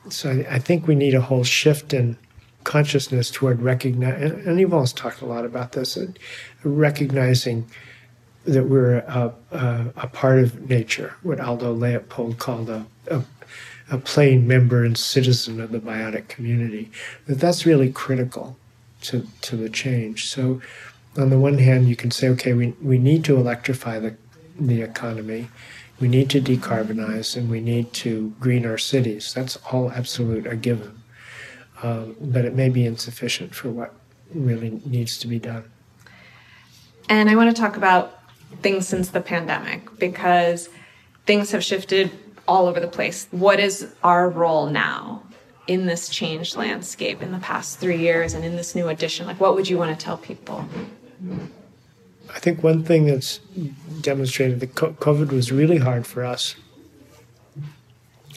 So 0.08 0.30
I, 0.30 0.54
I 0.54 0.58
think 0.58 0.86
we 0.86 0.94
need 0.94 1.14
a 1.14 1.20
whole 1.20 1.44
shift 1.44 1.92
in 1.92 2.16
consciousness 2.64 3.30
toward 3.30 3.62
recognize, 3.62 4.30
and 4.30 4.58
you've 4.58 4.74
always 4.74 4.92
talked 4.92 5.20
a 5.20 5.26
lot 5.26 5.44
about 5.44 5.72
this, 5.72 5.96
uh, 5.96 6.06
recognizing 6.64 7.66
that 8.44 8.68
we're 8.68 8.98
a, 8.98 9.34
a, 9.52 9.86
a, 9.96 10.06
part 10.08 10.38
of 10.38 10.68
nature, 10.68 11.14
what 11.22 11.40
Aldo 11.40 11.72
Leopold 11.72 12.38
called 12.38 12.70
a, 12.70 12.86
a 13.08 13.22
a 13.90 13.98
plain 13.98 14.46
member 14.46 14.84
and 14.84 14.96
citizen 14.96 15.60
of 15.60 15.72
the 15.72 15.78
biotic 15.78 16.28
community, 16.28 16.90
that 17.26 17.38
that's 17.38 17.66
really 17.66 17.90
critical 17.92 18.56
to, 19.02 19.26
to 19.42 19.56
the 19.56 19.68
change. 19.68 20.26
So, 20.28 20.60
on 21.16 21.30
the 21.30 21.38
one 21.38 21.58
hand, 21.58 21.88
you 21.88 21.96
can 21.96 22.10
say, 22.10 22.28
okay, 22.30 22.52
we, 22.52 22.74
we 22.82 22.98
need 22.98 23.24
to 23.24 23.36
electrify 23.36 23.98
the, 23.98 24.16
the 24.60 24.82
economy, 24.82 25.48
we 25.98 26.08
need 26.08 26.28
to 26.30 26.42
decarbonize, 26.42 27.36
and 27.36 27.48
we 27.48 27.60
need 27.60 27.92
to 27.94 28.34
green 28.38 28.66
our 28.66 28.76
cities. 28.76 29.32
That's 29.32 29.56
all 29.72 29.90
absolute, 29.92 30.46
a 30.46 30.56
given. 30.56 31.02
Um, 31.82 32.16
but 32.20 32.44
it 32.44 32.54
may 32.54 32.68
be 32.68 32.84
insufficient 32.84 33.54
for 33.54 33.70
what 33.70 33.94
really 34.34 34.80
needs 34.84 35.18
to 35.18 35.26
be 35.26 35.38
done. 35.38 35.64
And 37.08 37.30
I 37.30 37.36
want 37.36 37.54
to 37.54 37.60
talk 37.60 37.76
about 37.76 38.18
things 38.62 38.86
since 38.86 39.10
the 39.10 39.20
pandemic 39.20 39.98
because 39.98 40.68
things 41.24 41.50
have 41.52 41.62
shifted 41.62 42.10
all 42.48 42.66
over 42.66 42.80
the 42.80 42.88
place. 42.88 43.28
What 43.30 43.60
is 43.60 43.94
our 44.02 44.28
role 44.28 44.68
now 44.68 45.22
in 45.66 45.86
this 45.86 46.08
changed 46.08 46.56
landscape 46.56 47.22
in 47.22 47.32
the 47.32 47.38
past 47.38 47.78
three 47.78 47.98
years 47.98 48.34
and 48.34 48.44
in 48.44 48.56
this 48.56 48.74
new 48.74 48.88
edition? 48.88 49.26
Like, 49.26 49.40
what 49.40 49.54
would 49.54 49.68
you 49.68 49.78
want 49.78 49.98
to 49.98 50.04
tell 50.04 50.16
people? 50.16 50.64
I 52.34 52.38
think 52.38 52.62
one 52.62 52.84
thing 52.84 53.06
that's 53.06 53.38
demonstrated 54.00 54.60
that 54.60 54.74
COVID 54.74 55.32
was 55.32 55.50
really 55.50 55.78
hard 55.78 56.06
for 56.06 56.24
us, 56.24 56.56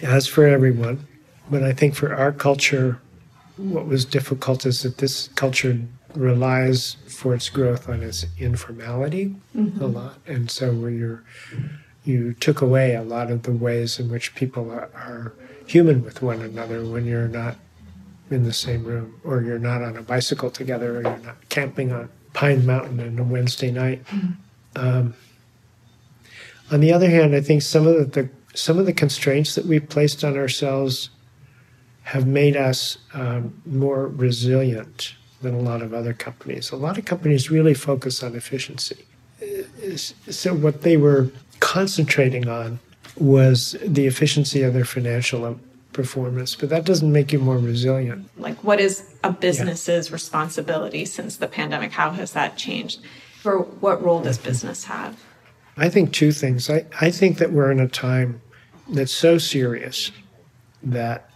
as 0.02 0.28
for 0.28 0.46
everyone. 0.46 1.08
But 1.52 1.64
I 1.64 1.74
think 1.74 1.96
for 1.96 2.16
our 2.16 2.32
culture, 2.32 3.00
what 3.58 3.88
was 3.88 4.06
difficult 4.06 4.66
is 4.66 4.84
that 4.84 5.00
this 5.00 5.30
culture 5.30 5.82
relies 6.16 6.96
for 7.08 7.36
its 7.36 7.50
growth 7.50 7.90
on 7.90 8.02
its 8.02 8.26
informality 8.38 9.36
mm-hmm. 9.56 9.82
a 9.84 9.88
lot. 9.88 10.18
And 10.26 10.50
so 10.50 10.74
when 10.74 10.98
you're 10.98 11.24
you 12.10 12.34
took 12.34 12.62
away 12.62 12.96
a 12.96 13.04
lot 13.04 13.30
of 13.30 13.44
the 13.44 13.52
ways 13.52 14.00
in 14.00 14.10
which 14.10 14.36
people 14.36 14.72
are, 14.72 14.90
are 14.96 15.34
human 15.68 16.04
with 16.04 16.22
one 16.22 16.42
another 16.42 16.84
when 16.84 17.06
you're 17.06 17.28
not 17.28 17.56
in 18.32 18.44
the 18.44 18.54
same 18.54 18.84
room 18.84 19.20
or 19.24 19.42
you're 19.42 19.60
not 19.60 19.84
on 19.84 19.96
a 19.96 20.02
bicycle 20.02 20.50
together 20.50 20.98
or 20.98 21.02
you're 21.04 21.18
not 21.18 21.50
camping 21.50 21.92
on 21.92 22.10
Pine 22.34 22.66
Mountain 22.66 23.00
on 23.00 23.20
a 23.20 23.24
Wednesday 23.24 23.72
night. 23.72 24.04
Mm-hmm. 24.06 24.32
Um, 24.76 25.14
on 26.72 26.80
the 26.80 26.92
other 26.92 27.10
hand, 27.10 27.36
I 27.36 27.42
think 27.42 27.62
some 27.62 27.88
of 27.88 27.96
the, 27.96 28.22
the, 28.22 28.30
some 28.58 28.78
of 28.80 28.86
the 28.86 28.94
constraints 28.94 29.56
that 29.56 29.66
we've 29.66 29.88
placed 29.88 30.24
on 30.24 30.38
ourselves 30.38 31.10
have 32.04 32.26
made 32.26 32.58
us 32.58 32.98
um, 33.14 33.62
more 33.66 34.08
resilient 34.08 35.16
than 35.42 35.54
a 35.54 35.60
lot 35.60 35.82
of 35.82 35.94
other 35.94 36.14
companies. 36.14 36.72
A 36.72 36.76
lot 36.76 36.98
of 36.98 37.06
companies 37.06 37.50
really 37.50 37.74
focus 37.74 38.24
on 38.24 38.36
efficiency. 38.36 39.06
So 40.30 40.54
what 40.54 40.82
they 40.82 40.98
were 40.98 41.32
concentrating 41.60 42.48
on 42.48 42.80
was 43.18 43.76
the 43.86 44.08
efficiency 44.08 44.62
of 44.64 44.74
their 44.74 44.86
financial 44.86 45.60
performance, 45.94 46.56
but 46.56 46.70
that 46.70 46.86
doesn't 46.86 47.12
make 47.12 47.34
you 47.34 47.40
more 47.40 47.58
resilient. 47.58 48.30
Like, 48.38 48.64
what 48.64 48.80
is 48.80 49.14
a 49.24 49.32
business's 49.32 50.08
yeah. 50.08 50.14
responsibility 50.14 51.06
since 51.06 51.38
the 51.38 51.48
pandemic? 51.48 51.92
How 51.92 52.12
has 52.12 52.34
that 52.34 52.58
changed? 52.58 53.02
For 53.42 53.60
what 53.60 54.04
role 54.04 54.22
does 54.22 54.38
business 54.38 54.86
have? 54.86 55.22
I 55.78 55.90
think 55.90 56.14
two 56.14 56.32
things. 56.32 56.70
I, 56.70 56.86
I 57.00 57.10
think 57.10 57.38
that 57.38 57.52
we're 57.52 57.72
in 57.72 57.80
a 57.80 57.88
time 57.88 58.42
that's 58.90 59.12
so 59.12 59.38
serious 59.38 60.12
that 60.84 61.30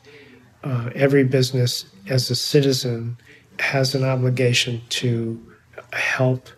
uh, 0.64 0.90
every 0.96 1.24
business, 1.24 1.86
as 2.08 2.30
a 2.30 2.36
citizen, 2.36 3.18
has 3.60 3.96
an 3.96 4.04
obligation 4.04 4.82
to 4.90 5.42
help 5.94 6.50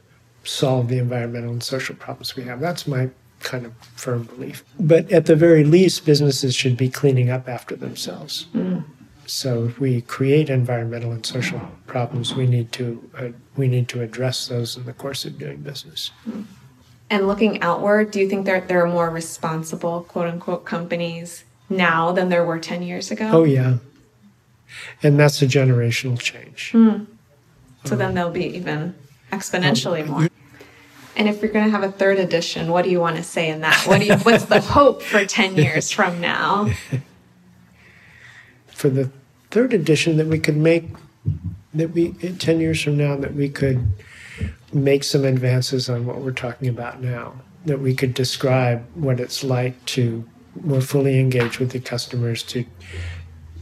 solve 0.44 0.88
the 0.88 0.98
environmental 0.98 1.52
and 1.52 1.64
social 1.64 1.96
problems 1.96 2.36
we 2.36 2.44
have. 2.44 2.60
That's 2.60 2.88
my 2.88 3.10
kind 3.46 3.66
of 3.66 3.74
firm 3.96 4.24
belief. 4.24 4.66
But 4.78 5.10
at 5.12 5.28
the 5.28 5.36
very 5.36 5.64
least, 5.64 6.06
businesses 6.06 6.54
should 6.54 6.76
be 6.76 6.90
cleaning 6.90 7.30
up 7.30 7.48
after 7.48 7.76
themselves. 7.78 8.48
Mm. 8.54 8.84
So 9.28 9.66
if 9.66 9.80
we 9.80 10.02
create 10.02 10.50
environmental 10.50 11.12
and 11.12 11.26
social 11.26 11.62
problems, 11.88 12.36
we 12.36 12.46
need 12.46 12.72
to 12.74 13.10
uh, 13.18 13.30
we 13.56 13.68
need 13.68 13.88
to 13.90 14.02
address 14.02 14.48
those 14.48 14.76
in 14.76 14.86
the 14.86 14.94
course 14.94 15.24
of 15.26 15.40
doing 15.40 15.62
business. 15.62 16.12
Mm. 16.28 16.46
And 17.10 17.28
looking 17.28 17.62
outward, 17.62 18.12
do 18.12 18.20
you 18.20 18.28
think 18.28 18.46
there 18.46 18.62
there 18.62 18.84
are 18.84 18.90
more 18.90 19.10
responsible 19.10 20.04
quote 20.04 20.28
unquote 20.28 20.66
companies 20.66 21.46
now 21.70 22.12
than 22.12 22.30
there 22.30 22.44
were 22.44 22.60
ten 22.60 22.84
years 22.84 23.10
ago? 23.12 23.30
Oh 23.32 23.44
yeah, 23.46 23.78
and 25.02 25.20
that's 25.20 25.42
a 25.42 25.48
generational 25.48 26.20
change. 26.20 26.72
Mm. 26.74 27.08
So 27.86 27.94
um, 27.94 28.00
then 28.00 28.14
there'll 28.16 28.32
be 28.32 28.46
even 28.58 28.96
exponentially 29.32 30.04
um, 30.04 30.10
more. 30.10 30.30
And 31.16 31.30
if 31.30 31.42
you're 31.42 31.52
going 31.52 31.66
to 31.66 31.72
have 31.72 31.84
a 31.84 31.92
third 31.92 32.20
edition, 32.20 32.72
what 32.72 32.84
do 32.84 32.92
you 32.92 33.00
want 33.00 33.16
to 33.18 33.24
say 33.24 33.50
in 33.50 33.62
that? 33.62 33.84
What 33.88 34.00
do 34.00 34.06
you, 34.06 34.16
what's 34.18 34.46
the 34.46 34.60
hope 34.60 35.02
for 35.02 35.26
10 35.26 35.56
years 35.56 35.92
from 35.92 36.20
now? 36.20 36.70
For 38.68 38.90
the 38.90 39.10
third 39.52 39.74
edition 39.74 40.18
that 40.18 40.28
we 40.28 40.38
could 40.38 40.58
make 40.58 40.90
that 41.74 41.92
we 41.92 42.12
10 42.12 42.60
years 42.60 42.82
from 42.82 42.98
now 42.98 43.16
that 43.16 43.34
we 43.34 43.50
could 43.50 43.86
make 44.74 45.04
some 45.04 45.24
advances 45.24 45.90
on 45.90 46.06
what 46.06 46.18
we're 46.18 46.32
talking 46.32 46.68
about 46.68 47.02
now, 47.02 47.34
that 47.66 47.80
we 47.80 47.96
could 47.96 48.14
describe 48.14 48.86
what 48.96 49.20
it's 49.20 49.44
like 49.44 49.84
to 49.86 50.28
more 50.62 50.82
fully 50.82 51.20
engage 51.20 51.60
with 51.60 51.72
the 51.72 51.80
customers, 51.80 52.44
to 52.44 52.66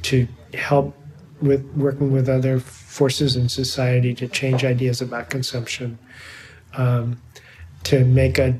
to 0.03 0.27
help 0.53 0.95
with 1.41 1.65
working 1.75 2.11
with 2.11 2.29
other 2.29 2.59
forces 2.59 3.35
in 3.35 3.49
society 3.49 4.13
to 4.13 4.27
change 4.27 4.63
ideas 4.63 5.01
about 5.01 5.29
consumption, 5.29 5.97
um, 6.73 7.21
to 7.83 8.05
make 8.05 8.37
a 8.37 8.57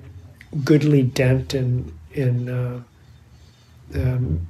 goodly 0.64 1.04
dent 1.04 1.54
in 1.54 1.94
in 2.14 2.50
uh, 2.50 2.82
um, 3.96 4.48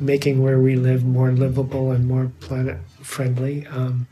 making 0.00 0.42
where 0.42 0.60
we 0.60 0.76
live 0.76 1.04
more 1.04 1.32
livable 1.32 1.92
and 1.92 2.06
more 2.06 2.30
planet 2.40 2.78
friendly, 3.02 3.66
um, 3.68 4.06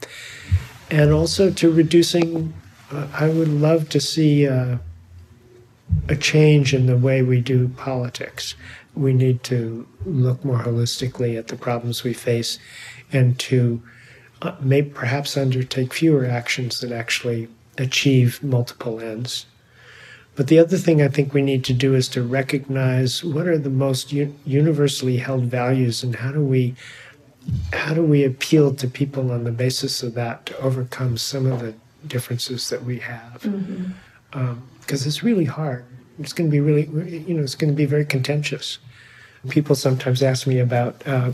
and 0.91 1.13
also 1.13 1.51
to 1.51 1.71
reducing. 1.71 2.53
Uh, 2.91 3.09
I 3.15 3.29
would 3.29 3.49
love 3.49 3.89
to 3.91 4.01
see 4.01 4.47
uh, 4.47 4.77
a 6.09 6.17
change 6.17 6.75
in 6.75 6.87
the 6.87 6.97
way 6.97 7.23
we 7.23 7.41
do 7.41 7.69
politics. 7.69 8.55
We 8.95 9.15
need 9.15 9.43
to 9.45 9.87
look 10.05 10.45
more 10.45 10.59
holistically 10.59 11.39
at 11.39 11.49
the 11.49 11.57
problems 11.57 12.05
we 12.05 12.13
face, 12.13 12.59
and 13.13 13.39
to 13.41 13.83
uh, 14.43 14.57
may 14.61 14.83
perhaps 14.83 15.37
undertake 15.37 15.95
fewer 15.95 16.27
actions 16.27 16.81
that 16.81 16.93
actually 16.93 17.49
achieve 17.79 18.43
multiple 18.43 19.01
ends. 19.01 19.47
But 20.35 20.47
the 20.47 20.59
other 20.59 20.79
thing 20.79 21.03
I 21.03 21.09
think 21.09 21.35
we 21.35 21.43
need 21.43 21.63
to 21.65 21.75
do 21.75 21.95
is 21.95 22.09
to 22.09 22.23
recognize 22.23 23.23
what 23.23 23.47
are 23.47 23.59
the 23.59 23.71
most 23.71 24.13
universally 24.13 25.19
held 25.19 25.45
values 25.45 26.03
and 26.03 26.17
how 26.17 26.33
do 26.33 26.43
we 26.43 26.75
how 27.73 27.93
do 27.93 28.03
we 28.03 28.25
appeal 28.25 28.73
to 28.75 28.87
people 28.87 29.33
on 29.33 29.45
the 29.45 29.51
basis 29.51 30.03
of 30.03 30.15
that 30.15 30.47
to 30.47 30.59
overcome 30.59 31.17
some 31.17 31.51
of 31.51 31.61
the 31.61 31.75
differences 32.07 32.69
that 32.71 32.85
we 32.85 33.01
have? 33.01 33.43
Because 33.43 33.53
mm-hmm. 33.53 34.39
um, 34.39 34.63
it's 34.89 35.23
really 35.23 35.45
hard. 35.45 35.85
It's 36.19 36.33
going 36.33 36.49
to 36.49 36.53
be 36.53 36.61
really, 36.61 36.87
you 37.19 37.35
know, 37.35 37.43
it's 37.43 37.55
going 37.55 37.73
to 37.73 37.77
be 37.77 37.85
very 37.85 38.05
contentious. 38.05 38.79
People 39.49 39.75
sometimes 39.75 40.23
ask 40.23 40.47
me 40.47 40.61
about 40.61 41.03
uh, 41.07 41.33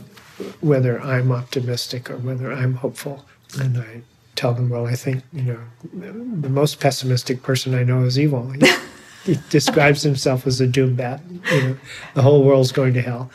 whether 0.60 1.00
I'm 1.00 1.30
optimistic 1.30 2.10
or 2.10 2.16
whether 2.16 2.52
I'm 2.52 2.74
hopeful, 2.74 3.26
and 3.60 3.76
I 3.76 4.00
tell 4.34 4.54
them, 4.54 4.70
well, 4.70 4.86
I 4.86 4.94
think, 4.94 5.24
you 5.32 5.42
know, 5.42 5.60
the 5.92 6.48
most 6.48 6.80
pessimistic 6.80 7.42
person 7.42 7.74
I 7.74 7.82
know 7.82 8.04
is 8.04 8.16
Yvon. 8.16 8.62
He, 9.28 9.38
describes 9.50 10.02
himself 10.02 10.46
as 10.46 10.60
a 10.60 10.66
doom 10.66 10.94
bat. 10.94 11.20
You 11.52 11.62
know, 11.62 11.76
the 12.14 12.22
whole 12.22 12.42
world's 12.42 12.72
going 12.72 12.94
to 12.94 13.02
hell. 13.02 13.30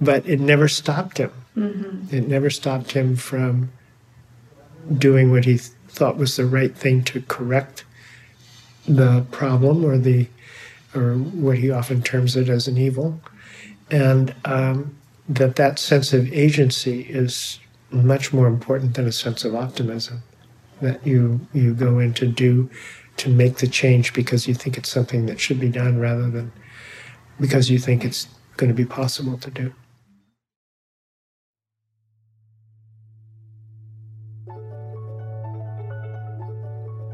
But 0.00 0.26
it 0.28 0.40
never 0.40 0.68
stopped 0.68 1.18
him. 1.18 1.32
Mm-hmm. 1.56 2.14
It 2.14 2.28
never 2.28 2.50
stopped 2.50 2.92
him 2.92 3.16
from 3.16 3.72
doing 4.98 5.30
what 5.30 5.44
he 5.44 5.58
thought 5.88 6.16
was 6.16 6.36
the 6.36 6.46
right 6.46 6.74
thing 6.74 7.04
to 7.04 7.20
correct 7.22 7.84
the 8.86 9.24
problem 9.30 9.84
or 9.84 9.98
the 9.98 10.28
or 10.94 11.14
what 11.14 11.58
he 11.58 11.70
often 11.70 12.02
terms 12.02 12.36
it 12.36 12.48
as 12.48 12.66
an 12.66 12.76
evil 12.76 13.20
and 13.90 14.34
um, 14.44 14.96
that 15.28 15.56
that 15.56 15.78
sense 15.78 16.12
of 16.12 16.32
agency 16.32 17.02
is 17.02 17.60
much 17.90 18.32
more 18.32 18.46
important 18.46 18.94
than 18.94 19.06
a 19.06 19.12
sense 19.12 19.44
of 19.44 19.54
optimism 19.54 20.22
that 20.80 21.06
you 21.06 21.40
you 21.52 21.74
go 21.74 21.98
in 21.98 22.12
to 22.12 22.26
do 22.26 22.68
to 23.18 23.28
make 23.28 23.58
the 23.58 23.66
change 23.66 24.12
because 24.12 24.48
you 24.48 24.54
think 24.54 24.76
it's 24.76 24.88
something 24.88 25.26
that 25.26 25.40
should 25.40 25.60
be 25.60 25.68
done 25.68 25.98
rather 25.98 26.30
than 26.30 26.52
because 27.40 27.70
you 27.70 27.78
think 27.78 28.04
it's 28.04 28.28
going 28.56 28.68
to 28.68 28.74
be 28.74 28.84
possible 28.84 29.38
to 29.38 29.50
do. 29.50 29.74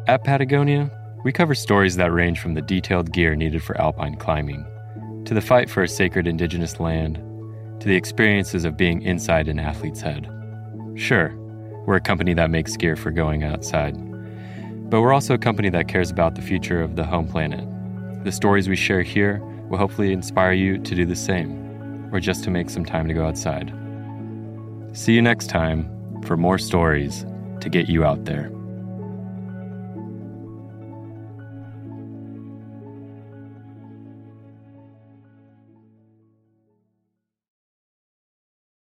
At 0.07 0.25
Patagonia, 0.25 0.91
we 1.23 1.33
cover 1.33 1.55
stories 1.55 1.97
that 1.97 2.13
range 2.13 2.41
from 2.41 2.55
the 2.55 2.63
detailed 2.63 3.13
gear 3.13 3.37
needed 3.37 3.63
for 3.63 3.79
alpine 3.79 4.17
climbing 4.17 4.65
to 5.27 5.35
the 5.35 5.43
fight 5.43 5.69
for 5.69 5.83
a 5.83 5.89
sacred 5.89 6.27
indigenous 6.27 6.81
land 6.81 7.17
to 7.81 7.89
the 7.89 7.95
experiences 7.95 8.65
of 8.65 8.79
being 8.79 9.03
inside 9.03 9.49
an 9.49 9.59
athlete's 9.59 10.01
head. 10.01 10.27
Sure, 10.95 11.35
we're 11.87 11.97
a 11.97 12.01
company 12.01 12.33
that 12.33 12.51
makes 12.51 12.77
gear 12.77 12.97
for 12.97 13.11
going 13.11 13.45
outside. 13.45 13.95
But 14.89 15.03
we're 15.03 15.13
also 15.13 15.35
a 15.35 15.39
company 15.39 15.69
that 15.71 15.89
cares 15.89 16.11
about 16.11 16.35
the 16.35 16.43
future 16.43 16.81
of 16.81 16.97
the 16.97 17.05
home 17.05 17.29
planet. 17.29 17.67
The 18.25 18.33
stories 18.33 18.69
we 18.69 18.77
share 18.77 19.03
here 19.03 19.39
will 19.69 19.79
hopefully 19.79 20.13
inspire 20.13 20.53
you 20.53 20.79
to 20.79 20.95
do 20.95 21.05
the 21.05 21.15
same, 21.15 22.09
or 22.13 22.21
just 22.21 22.43
to 22.45 22.51
make 22.51 22.71
some 22.71 22.85
time 22.85 23.07
to 23.07 23.15
go 23.15 23.27
outside. 23.27 23.73
See 24.93 25.13
you 25.13 25.21
next 25.21 25.49
time 25.49 25.87
for 26.25 26.37
more 26.37 26.59
stories 26.59 27.27
to 27.61 27.69
get 27.69 27.89
you 27.89 28.05
out 28.05 28.25
there. 28.25 28.51